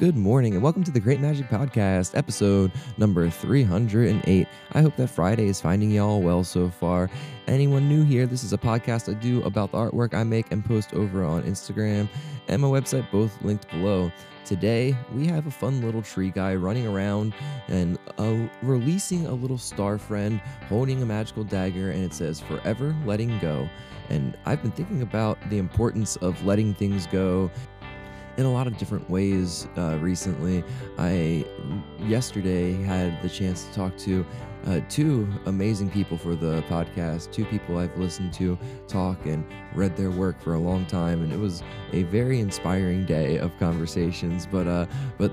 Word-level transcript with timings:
Good 0.00 0.16
morning, 0.16 0.54
and 0.54 0.62
welcome 0.62 0.82
to 0.84 0.90
the 0.90 0.98
Create 0.98 1.20
Magic 1.20 1.50
Podcast, 1.50 2.16
episode 2.16 2.72
number 2.96 3.28
308. 3.28 4.48
I 4.72 4.80
hope 4.80 4.96
that 4.96 5.08
Friday 5.08 5.46
is 5.46 5.60
finding 5.60 5.90
y'all 5.90 6.22
well 6.22 6.42
so 6.42 6.70
far. 6.70 7.10
Anyone 7.46 7.86
new 7.86 8.02
here, 8.02 8.24
this 8.24 8.42
is 8.42 8.54
a 8.54 8.56
podcast 8.56 9.10
I 9.10 9.20
do 9.20 9.42
about 9.42 9.72
the 9.72 9.76
artwork 9.76 10.14
I 10.14 10.24
make 10.24 10.50
and 10.52 10.64
post 10.64 10.94
over 10.94 11.22
on 11.22 11.42
Instagram 11.42 12.08
and 12.48 12.62
my 12.62 12.68
website, 12.68 13.10
both 13.10 13.36
linked 13.42 13.68
below. 13.68 14.10
Today, 14.46 14.96
we 15.14 15.26
have 15.26 15.46
a 15.46 15.50
fun 15.50 15.82
little 15.82 16.00
tree 16.00 16.30
guy 16.30 16.54
running 16.54 16.86
around 16.86 17.34
and 17.68 17.98
uh, 18.16 18.48
releasing 18.62 19.26
a 19.26 19.34
little 19.34 19.58
star 19.58 19.98
friend 19.98 20.40
holding 20.70 21.02
a 21.02 21.04
magical 21.04 21.44
dagger, 21.44 21.90
and 21.90 22.02
it 22.02 22.14
says, 22.14 22.40
Forever 22.40 22.96
Letting 23.04 23.38
Go. 23.40 23.68
And 24.08 24.34
I've 24.46 24.62
been 24.62 24.72
thinking 24.72 25.02
about 25.02 25.38
the 25.50 25.58
importance 25.58 26.16
of 26.16 26.42
letting 26.44 26.72
things 26.74 27.06
go 27.06 27.50
in 28.40 28.46
a 28.46 28.50
lot 28.50 28.66
of 28.66 28.78
different 28.78 29.08
ways 29.10 29.68
uh, 29.76 29.98
recently. 30.00 30.64
I 30.98 31.44
yesterday 32.00 32.72
had 32.72 33.20
the 33.22 33.28
chance 33.28 33.64
to 33.64 33.74
talk 33.74 33.96
to 33.98 34.24
uh, 34.66 34.80
two 34.88 35.26
amazing 35.46 35.90
people 35.90 36.16
for 36.16 36.34
the 36.34 36.62
podcast, 36.62 37.32
two 37.32 37.44
people 37.46 37.78
I've 37.78 37.96
listened 37.96 38.32
to 38.34 38.58
talk 38.88 39.24
and 39.26 39.44
read 39.74 39.96
their 39.96 40.10
work 40.10 40.40
for 40.40 40.54
a 40.54 40.58
long 40.58 40.86
time, 40.86 41.22
and 41.22 41.32
it 41.32 41.38
was 41.38 41.62
a 41.92 42.02
very 42.04 42.40
inspiring 42.40 43.06
day 43.06 43.38
of 43.38 43.56
conversations. 43.58 44.46
But 44.46 44.66
uh, 44.66 44.86
but 45.18 45.30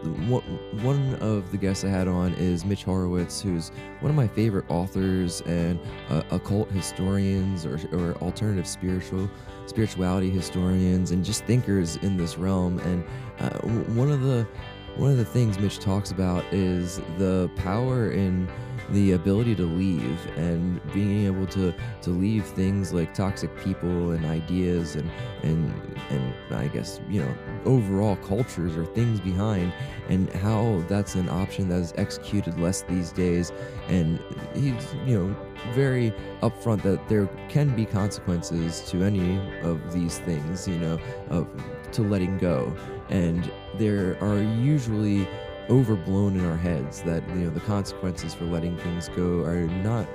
one 0.82 1.16
of 1.16 1.52
the 1.52 1.58
guests 1.58 1.84
I 1.84 1.90
had 1.90 2.08
on 2.08 2.34
is 2.36 2.66
Mitch 2.66 2.84
Horowitz, 2.84 3.42
who's 3.42 3.72
one 4.00 4.10
of 4.10 4.16
my 4.16 4.28
favorite 4.28 4.66
authors 4.70 5.42
and 5.42 5.80
uh, 6.10 6.24
occult 6.32 6.70
historians 6.72 7.66
or, 7.66 7.80
or 7.92 8.16
alternative 8.22 8.68
spiritual 8.68 9.30
spirituality 9.66 10.30
historians 10.30 11.12
and 11.12 11.26
just 11.26 11.44
thinkers 11.44 11.98
in 11.98 12.18
this 12.18 12.38
realm. 12.38 12.80
And 12.80 13.04
uh, 13.40 13.60
one 13.94 14.10
of 14.10 14.22
the 14.22 14.48
one 14.96 15.12
of 15.12 15.18
the 15.18 15.26
things 15.26 15.60
Mitch 15.60 15.80
talks 15.80 16.10
about 16.12 16.44
is 16.52 16.98
the 17.18 17.52
power 17.56 18.12
in 18.12 18.50
the 18.92 19.12
ability 19.14 19.56
to 19.56 19.66
leave 19.66 20.20
and 20.38 20.82
being 20.94 21.26
able 21.26 21.46
to 21.46 21.74
to 22.02 22.10
leave 22.10 22.46
things 22.46 22.94
like 22.94 23.14
toxic 23.14 23.56
people 23.60 24.12
and 24.12 24.26
ideas 24.26 24.96
and 24.96 25.10
and 25.44 25.74
and 26.10 26.34
I 26.52 26.68
guess 26.68 27.02
you 27.10 27.22
know 27.22 27.36
overall 27.66 28.16
cultures 28.18 28.78
or 28.78 28.86
things 28.86 29.20
behind 29.20 29.74
and 30.10 30.32
how 30.36 30.84
that's 30.88 31.16
an 31.16 31.30
option 31.30 31.70
that 31.70 31.80
is 31.80 31.94
executed 31.98 32.60
less 32.60 32.82
these 32.84 33.12
days. 33.12 33.52
And 33.88 34.20
he's 34.54 34.96
you 35.06 35.20
know 35.20 35.36
very 35.74 36.14
upfront 36.42 36.82
that 36.84 37.08
there 37.10 37.28
can 37.50 37.76
be 37.76 37.86
consequences 37.86 38.82
to 38.90 39.04
any 39.04 39.40
of 39.62 39.94
these 39.94 40.20
things 40.20 40.68
you 40.68 40.78
know 40.78 41.00
of 41.30 41.48
to 41.92 42.04
letting 42.04 42.38
go. 42.38 42.76
And 43.10 43.52
there 43.78 44.18
are 44.22 44.42
usually 44.42 45.28
overblown 45.70 46.38
in 46.38 46.46
our 46.46 46.58
heads 46.58 47.02
that 47.04 47.28
you 47.30 47.36
know 47.36 47.50
the 47.50 47.60
consequences 47.62 48.34
for 48.34 48.46
letting 48.46 48.78
things 48.78 49.10
go 49.10 49.44
are 49.44 49.68
not 49.68 50.08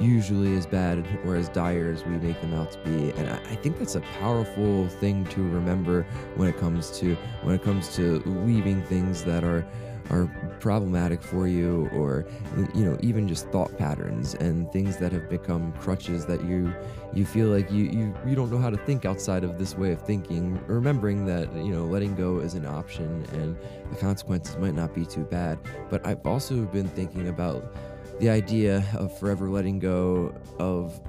usually 0.00 0.56
as 0.56 0.66
bad 0.66 1.06
or 1.24 1.36
as 1.36 1.48
dire 1.50 1.90
as 1.92 2.04
we 2.04 2.16
make 2.16 2.40
them 2.40 2.54
out 2.54 2.72
to 2.72 2.78
be. 2.78 3.10
And 3.12 3.28
I, 3.28 3.56
think 3.56 3.78
that's 3.78 3.94
a 3.94 4.00
powerful 4.18 4.88
thing 4.88 5.24
to 5.26 5.42
remember 5.42 6.04
when 6.36 6.48
it 6.48 6.58
comes 6.58 6.98
to 6.98 7.14
when 7.42 7.54
it 7.54 7.62
comes 7.62 7.94
to 7.96 8.20
leaving 8.26 8.82
things 8.82 9.24
that 9.24 9.44
are 9.44 9.64
are 10.10 10.26
problematic 10.60 11.22
for 11.22 11.46
you 11.48 11.88
or 11.92 12.26
you 12.74 12.84
know 12.84 12.96
even 13.00 13.26
just 13.26 13.48
thought 13.48 13.76
patterns 13.78 14.34
and 14.34 14.70
things 14.72 14.96
that 14.98 15.12
have 15.12 15.28
become 15.28 15.72
crutches 15.74 16.26
that 16.26 16.44
you 16.44 16.72
you 17.12 17.24
feel 17.24 17.48
like 17.48 17.70
you 17.70 17.84
you, 17.84 18.14
you 18.26 18.34
don't 18.34 18.50
know 18.50 18.58
how 18.58 18.70
to 18.70 18.76
think 18.78 19.04
outside 19.04 19.44
of 19.44 19.58
this 19.58 19.76
way 19.76 19.92
of 19.92 20.00
thinking 20.02 20.60
remembering 20.66 21.24
that 21.24 21.52
you 21.56 21.72
know 21.72 21.84
letting 21.84 22.14
go 22.14 22.38
is 22.38 22.54
an 22.54 22.66
option 22.66 23.24
and 23.32 23.56
the 23.90 23.96
consequences 23.96 24.56
might 24.58 24.74
not 24.74 24.94
be 24.94 25.04
too 25.04 25.24
bad. 25.24 25.58
But 25.90 26.06
i've 26.06 26.26
also 26.26 26.64
been 26.66 26.88
thinking 26.88 27.28
about 27.28 27.74
the 28.20 28.30
idea 28.30 28.84
of 28.94 29.16
forever 29.18 29.48
letting 29.48 29.78
go 29.78 30.34
of 30.58 31.00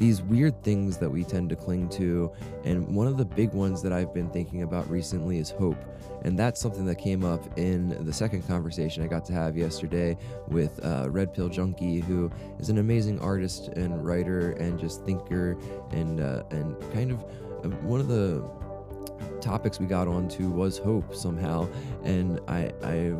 these 0.00 0.22
weird 0.22 0.64
things 0.64 0.96
that 0.96 1.10
we 1.10 1.22
tend 1.22 1.50
to 1.50 1.54
cling 1.54 1.86
to. 1.90 2.32
And 2.64 2.96
one 2.96 3.06
of 3.06 3.18
the 3.18 3.24
big 3.24 3.52
ones 3.52 3.82
that 3.82 3.92
I've 3.92 4.14
been 4.14 4.30
thinking 4.30 4.62
about 4.62 4.88
recently 4.90 5.38
is 5.38 5.50
hope. 5.50 5.76
And 6.22 6.38
that's 6.38 6.58
something 6.58 6.86
that 6.86 6.94
came 6.94 7.22
up 7.22 7.58
in 7.58 8.02
the 8.06 8.12
second 8.12 8.48
conversation 8.48 9.02
I 9.02 9.08
got 9.08 9.26
to 9.26 9.34
have 9.34 9.58
yesterday 9.58 10.16
with 10.48 10.82
uh, 10.82 11.06
Red 11.10 11.34
Pill 11.34 11.50
Junkie, 11.50 12.00
who 12.00 12.30
is 12.58 12.70
an 12.70 12.78
amazing 12.78 13.20
artist 13.20 13.68
and 13.76 14.02
writer 14.02 14.52
and 14.52 14.80
just 14.80 15.04
thinker 15.04 15.58
and 15.90 16.20
uh, 16.20 16.44
and 16.50 16.80
kind 16.94 17.10
of 17.10 17.22
uh, 17.62 17.68
one 17.82 18.00
of 18.00 18.08
the 18.08 18.42
topics 19.42 19.78
we 19.78 19.86
got 19.86 20.08
onto 20.08 20.48
was 20.48 20.78
hope 20.78 21.14
somehow. 21.14 21.68
And 22.04 22.40
I, 22.48 22.72
I 22.82 23.14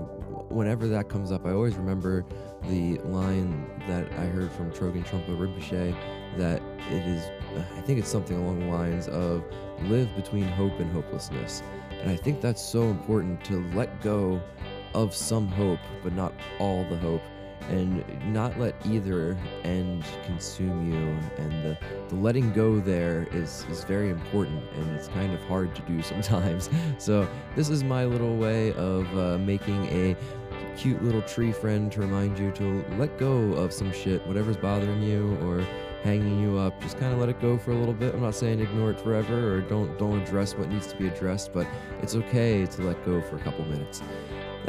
whenever 0.50 0.88
that 0.88 1.08
comes 1.08 1.32
up, 1.32 1.46
I 1.46 1.52
always 1.52 1.76
remember 1.76 2.24
the 2.68 2.98
line 2.98 3.70
that 3.86 4.06
I 4.18 4.26
heard 4.26 4.52
from 4.52 4.70
Chögyam 4.70 5.04
Trungpa 5.06 5.36
Rinpoche 5.38 5.96
that 6.36 6.60
it 6.90 7.06
is, 7.06 7.30
I 7.76 7.80
think 7.80 7.98
it's 7.98 8.08
something 8.08 8.36
along 8.36 8.60
the 8.60 8.66
lines 8.66 9.08
of 9.08 9.44
live 9.84 10.14
between 10.16 10.44
hope 10.44 10.78
and 10.78 10.90
hopelessness. 10.92 11.62
And 12.00 12.10
I 12.10 12.16
think 12.16 12.40
that's 12.40 12.62
so 12.62 12.82
important 12.82 13.44
to 13.44 13.64
let 13.74 14.00
go 14.02 14.40
of 14.94 15.14
some 15.14 15.48
hope, 15.48 15.80
but 16.02 16.12
not 16.12 16.32
all 16.58 16.84
the 16.90 16.96
hope, 16.96 17.22
and 17.68 18.04
not 18.32 18.58
let 18.58 18.74
either 18.86 19.36
end 19.64 20.04
consume 20.24 20.90
you. 20.90 21.42
And 21.42 21.64
the, 21.64 21.78
the 22.08 22.16
letting 22.16 22.52
go 22.52 22.80
there 22.80 23.28
is, 23.32 23.64
is 23.70 23.84
very 23.84 24.10
important, 24.10 24.62
and 24.76 24.96
it's 24.96 25.08
kind 25.08 25.32
of 25.32 25.42
hard 25.44 25.74
to 25.76 25.82
do 25.82 26.02
sometimes. 26.22 26.68
So, 26.98 27.28
this 27.54 27.68
is 27.68 27.84
my 27.84 28.04
little 28.04 28.36
way 28.36 28.72
of 28.74 29.06
uh, 29.16 29.38
making 29.38 29.84
a 29.86 30.16
cute 30.80 31.04
little 31.04 31.20
tree 31.20 31.52
friend 31.52 31.92
to 31.92 32.00
remind 32.00 32.38
you 32.38 32.50
to 32.52 32.82
let 32.96 33.18
go 33.18 33.52
of 33.52 33.70
some 33.70 33.92
shit, 33.92 34.26
whatever's 34.26 34.56
bothering 34.56 35.02
you, 35.02 35.36
or 35.42 35.60
hanging 36.02 36.40
you 36.40 36.56
up. 36.56 36.80
Just 36.80 36.98
kind 36.98 37.12
of 37.12 37.18
let 37.18 37.28
it 37.28 37.38
go 37.38 37.58
for 37.58 37.72
a 37.72 37.74
little 37.74 37.92
bit. 37.92 38.14
I'm 38.14 38.22
not 38.22 38.34
saying 38.34 38.60
ignore 38.60 38.92
it 38.92 38.98
forever 38.98 39.54
or 39.54 39.60
don't 39.60 39.98
don't 39.98 40.22
address 40.22 40.54
what 40.54 40.70
needs 40.70 40.86
to 40.86 40.96
be 40.96 41.06
addressed, 41.06 41.52
but 41.52 41.66
it's 42.00 42.14
okay 42.14 42.64
to 42.64 42.82
let 42.82 43.04
go 43.04 43.20
for 43.20 43.36
a 43.36 43.40
couple 43.40 43.62
minutes. 43.66 44.02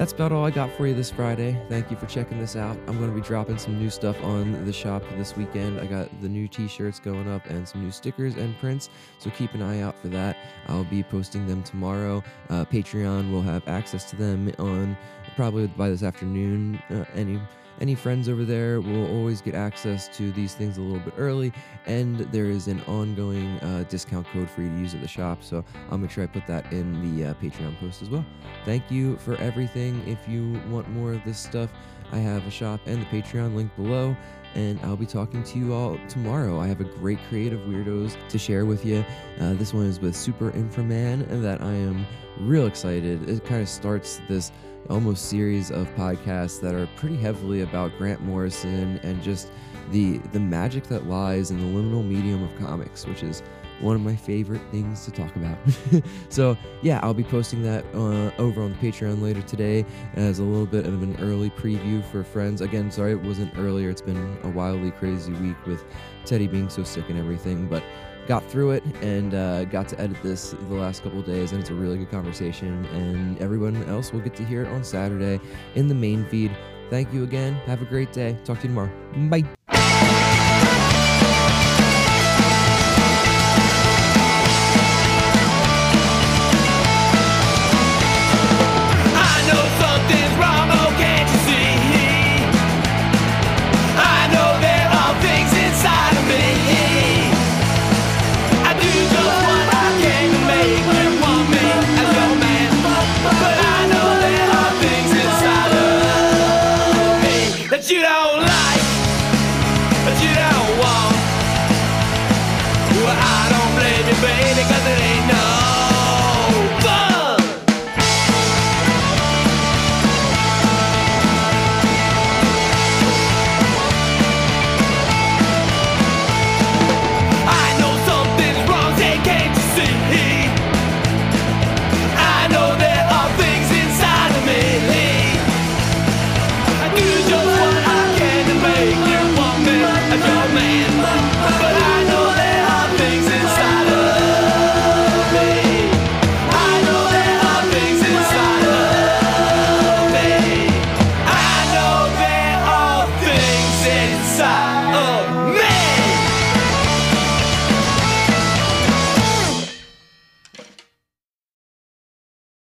That's 0.02 0.14
about 0.14 0.32
all 0.32 0.44
I 0.44 0.50
got 0.50 0.72
for 0.72 0.88
you 0.88 0.96
this 0.96 1.12
Friday. 1.12 1.56
Thank 1.70 1.92
you 1.92 1.96
for 1.96 2.08
checking 2.08 2.40
this 2.40 2.56
out. 2.56 2.76
I'm 2.88 2.98
going 2.98 3.12
to 3.12 3.16
be 3.16 3.22
dropping 3.22 3.60
some 3.60 3.78
new 3.78 3.92
stuff 3.92 4.20
on 4.24 4.66
the 4.66 4.74
shop 4.74 5.04
this 5.16 5.38
weekend. 5.38 5.80
I 5.80 5.86
got 5.86 6.10
the 6.22 6.28
new 6.28 6.48
t 6.48 6.68
shirts 6.68 7.00
going 7.00 7.30
up 7.30 7.46
and 7.46 7.68
some 7.68 7.84
new 7.84 7.92
stickers 7.92 8.34
and 8.34 8.58
prints, 8.58 8.90
so 9.20 9.30
keep 9.30 9.54
an 9.54 9.62
eye 9.62 9.82
out 9.82 9.96
for 10.02 10.08
that. 10.08 10.38
I'll 10.66 10.86
be 10.86 11.04
posting 11.04 11.46
them 11.46 11.62
tomorrow. 11.62 12.24
Uh, 12.50 12.66
Patreon 12.66 13.32
will 13.32 13.44
have 13.44 13.68
access 13.68 14.10
to 14.10 14.16
them 14.16 14.52
on 14.58 14.98
probably 15.36 15.68
by 15.68 15.90
this 15.90 16.02
afternoon. 16.02 16.82
Uh, 16.90 17.06
any 17.14 17.40
any 17.80 17.96
friends 17.96 18.30
over 18.30 18.44
there 18.44 18.82
will 18.82 19.08
always 19.12 19.42
get 19.42 19.56
access 19.56 20.08
to 20.18 20.32
these 20.32 20.54
things 20.54 20.78
a 20.78 20.82
little 20.82 21.00
bit 21.00 21.14
early, 21.18 21.52
and 21.86 22.20
there 22.32 22.46
is 22.46 22.68
an 22.68 22.82
ongoing 22.82 23.60
uh, 23.60 23.86
discount 23.90 24.28
code 24.28 24.50
for 24.50 24.62
you 24.62 24.70
to 24.70 24.78
use 24.78 24.94
at 24.94 25.02
the 25.02 25.08
shop. 25.08 25.44
So 25.44 25.64
I'll 25.90 25.98
make 25.98 26.12
sure 26.12 26.24
I 26.24 26.28
put 26.28 26.46
that 26.48 26.72
in 26.72 27.18
the 27.18 27.30
uh, 27.30 27.34
Patreon 27.36 27.80
post 27.80 28.02
as 28.02 28.10
well. 28.10 28.26
Thank 28.66 28.92
you 28.92 29.18
for 29.18 29.36
everything. 29.38 30.08
If 30.08 30.28
you 30.28 30.62
want 30.70 30.90
more 30.90 31.14
of 31.14 31.24
this 31.24 31.40
stuff, 31.40 31.72
I 32.12 32.18
have 32.18 32.46
a 32.46 32.52
shop 32.52 32.82
and 32.86 33.02
the 33.02 33.06
Patreon 33.06 33.56
link 33.56 33.74
below 33.76 34.16
and 34.56 34.80
I'll 34.82 34.98
be 34.98 35.06
talking 35.06 35.44
to 35.44 35.60
you 35.60 35.74
all 35.74 35.98
tomorrow. 36.08 36.60
I 36.60 36.68
have 36.68 36.82
a 36.82 36.86
great 36.86 37.20
creative 37.30 37.62
weirdos 37.62 38.18
to 38.30 38.38
share 38.38 38.66
with 38.66 38.86
you. 38.86 39.06
Uh, 39.40 39.54
this 39.54 39.74
one 39.74 39.86
is 39.86 40.00
with 40.00 40.16
Super 40.16 40.52
Inframan, 40.52 41.30
and 41.30 41.44
that 41.44 41.62
I 41.62 41.72
am 41.72 42.06
real 42.40 42.68
excited. 42.68 43.30
It 43.30 43.46
kind 43.46 43.62
of 43.62 43.70
starts 43.70 44.22
this 44.28 44.52
almost 44.90 45.28
series 45.28 45.72
of 45.72 45.88
podcasts 45.96 46.60
that 46.62 46.76
are 46.76 46.88
pretty 46.96 47.18
heavily 47.18 47.62
about 47.62 47.98
Grant 47.98 48.22
Morrison 48.22 49.00
and 49.04 49.22
just 49.22 49.52
the 49.92 50.18
the 50.32 50.40
magic 50.40 50.86
that 50.86 51.08
lies 51.08 51.52
in 51.52 51.60
the 51.60 51.80
liminal 51.80 52.06
medium 52.06 52.44
of 52.44 52.56
comics, 52.60 53.06
which 53.06 53.24
is 53.24 53.44
one 53.80 53.96
of 53.96 54.02
my 54.02 54.16
favorite 54.16 54.62
things 54.70 55.06
to 55.06 55.12
talk 55.12 55.36
about. 55.36 55.58
so 56.30 56.56
yeah, 56.82 57.00
I'll 57.04 57.14
be 57.14 57.24
posting 57.24 57.64
that 57.64 57.84
uh, 57.94 58.32
over 58.40 58.62
on 58.62 58.72
the 58.72 58.78
Patreon 58.78 59.22
later 59.22 59.42
today 59.42 59.86
as 60.14 60.40
a 60.40 60.44
little 60.44 60.68
bit 60.68 60.86
of 60.86 61.02
an 61.02 61.18
early 61.20 61.50
preview 61.50 62.04
for 62.12 62.24
friends. 62.24 62.62
Again, 62.62 62.92
sorry 62.92 63.12
it 63.12 63.22
wasn't 63.22 63.52
earlier. 63.58 63.90
It's 63.90 64.02
been 64.02 64.38
a 64.44 64.50
wildly 64.50 64.92
crazy 64.92 65.34
week 65.34 65.66
with 65.66 65.84
Teddy 66.26 66.48
being 66.48 66.70
so 66.70 66.84
sick 66.84 67.10
and 67.10 67.18
everything, 67.18 67.68
but 67.68 67.84
got 68.28 68.44
through 68.50 68.72
it 68.72 68.84
and 69.02 69.34
uh, 69.34 69.66
got 69.66 69.88
to 69.90 70.00
edit 70.00 70.18
this 70.24 70.52
the 70.52 70.76
last 70.76 71.04
couple 71.04 71.22
days, 71.22 71.52
and 71.52 71.62
it's 71.62 71.70
a 71.70 71.74
really 71.74 71.98
good 71.98 72.12
conversation. 72.12 72.86
And 72.86 73.40
everyone 73.40 73.84
else 73.86 74.12
will 74.12 74.22
get 74.22 74.36
to 74.36 74.46
hear 74.46 74.64
it 74.64 74.68
on 74.70 74.84
Saturday 74.84 75.40
in 75.76 75.88
the 75.88 75.96
main 75.96 76.26
feed. 76.26 76.56
Thank 76.90 77.14
you 77.14 77.24
again. 77.24 77.54
Have 77.66 77.82
a 77.82 77.86
great 77.86 78.12
day. 78.12 78.38
Talk 78.44 78.58
to 78.60 78.64
you 78.64 78.70
tomorrow. 78.70 78.92
Bye. 79.30 79.46